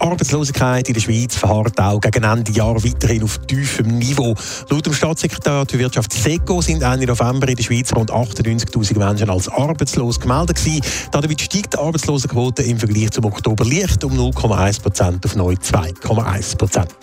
[0.00, 4.32] Die Arbeitslosigkeit in der Schweiz verharrt auch gegen Ende Jahr weiterhin auf tiefem Niveau.
[4.70, 9.28] Laut dem Staatssekretariat für Wirtschaft SECO sind Ende November in der Schweiz rund 98.000 Menschen
[9.28, 10.82] als arbeitslos gemeldet gewesen.
[11.10, 16.56] Damit steigt die Arbeitslosenquote im Vergleich zum Oktober leicht um 0,1 Prozent auf neu 2,1
[16.56, 16.94] Prozent.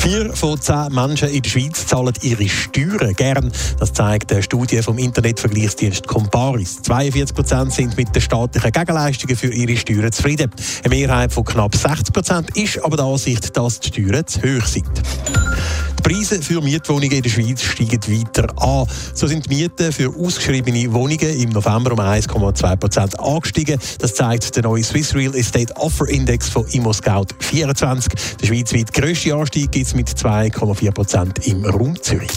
[0.00, 3.52] Vier von zehn Menschen in der Schweiz zahlen ihre Steuern gern.
[3.78, 6.80] Das zeigt eine Studie vom Internetvergleichsdienst Comparis.
[6.80, 10.50] 42 Prozent sind mit den staatlichen Gegenleistungen für ihre Steuern zufrieden.
[10.84, 14.64] Eine Mehrheit von knapp 60 Prozent ist aber der Ansicht, dass die Steuern zu hoch
[14.64, 14.90] sind.
[16.00, 18.86] Die Preise für Mietwohnungen in der Schweiz steigen weiter an.
[19.12, 23.78] So sind die Mieten für ausgeschriebene Wohnungen im November um 1,2 Prozent angestiegen.
[23.98, 28.14] Das zeigt der neue Swiss Real Estate Offer Index von ImmoScout 24.
[28.40, 32.30] Der schweizweit grösste Anstieg gibt es mit 2,4 Prozent im Raum Zürich.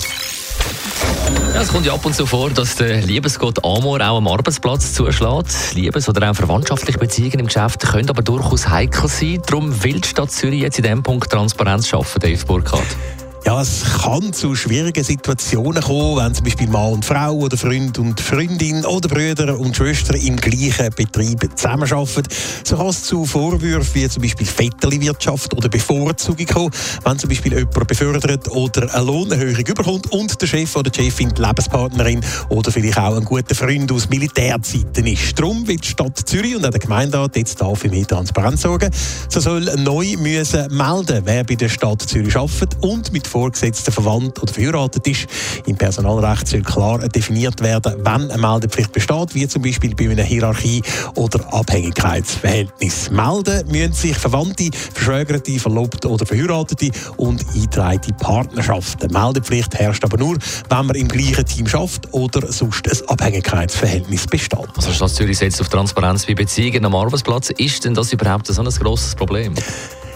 [1.54, 4.94] Ja, es kommt ja ab und zu vor, dass der Liebesgott Amor auch am Arbeitsplatz
[4.94, 5.56] zuschlägt.
[5.74, 9.42] Liebes- oder auch verwandtschaftliche Beziehungen im Geschäft können aber durchaus heikel sein.
[9.46, 12.98] Darum will die Stadt Zürich jetzt in diesem Punkt Transparenz schaffen, Dave Burkhardt.
[13.46, 18.00] Ja, es kann zu schwierigen Situationen kommen, wenn zum Beispiel Mann und Frau oder Freund
[18.00, 22.24] und Freundin oder Brüder und Schwestern im gleichen Betrieb zusammenarbeiten.
[22.64, 26.72] So kann es zu Vorwürfen wie zum Beispiel Vetterli-Wirtschaft oder Bevorzugung kommen,
[27.04, 31.34] wenn zum Beispiel jemand befördert oder eine Lohnerhöhung überkommt und der Chef oder die Chefin
[31.38, 35.38] die Lebenspartnerin oder vielleicht auch ein guter Freund aus Militärzeiten ist.
[35.38, 38.90] Darum wird die Stadt Zürich und auch der Gemeinderat jetzt da für mehr Transparenz sorgen.
[39.28, 44.40] So soll neu müssen melden, wer bei der Stadt Zürich arbeitet und mit Vorgesetzten verwandt
[44.44, 45.26] oder verheiratet ist.
[45.66, 50.22] Im Personalrecht soll klar definiert werden, wann eine Meldepflicht besteht, wie zum Beispiel bei einer
[50.22, 50.84] Hierarchie
[51.16, 53.10] oder Abhängigkeitsverhältnis.
[53.10, 59.12] Melden müssen sich Verwandte, Verschwägerte, Verlobte oder Verheiratete und eingetragene Partnerschaften.
[59.12, 60.38] Meldepflicht herrscht aber nur,
[60.70, 64.60] wenn man im gleichen Team schafft oder sonst ein Abhängigkeitsverhältnis besteht.
[64.76, 67.50] Also Stadt Zürich setzt auf Transparenz bei Beziehungen am Arbeitsplatz.
[67.50, 69.56] Ist denn das überhaupt so ein grosses Problem?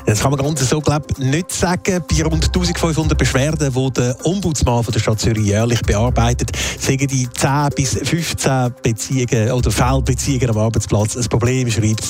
[0.07, 2.01] Das kann man ganz so glaub, nicht sagen.
[2.09, 7.27] Bei rund 1500 Beschwerden, die der Ombudsmann von der Stadt Zürich jährlich bearbeitet, sagen die
[7.29, 12.03] 10 bis 15 Beziehungen oder Fehlbeziehungen am Arbeitsplatz ein Problem, schreibt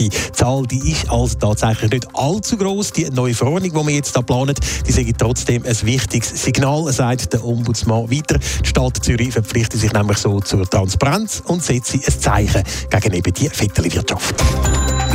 [0.00, 0.66] die Zahl.
[0.66, 2.90] Die ist also tatsächlich nicht allzu groß.
[2.90, 7.32] Die neue Verordnung, die wir jetzt da planen, die sagen trotzdem ein wichtiges Signal, sagt
[7.32, 8.40] der Ombudsmann weiter.
[8.64, 13.32] Die Stadt Zürich verpflichtet sich nämlich so zur Transparenz und setzt ein Zeichen gegen eben
[13.32, 14.34] die Vetterli-Wirtschaft.